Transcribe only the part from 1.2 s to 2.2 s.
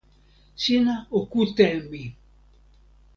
kute e mi!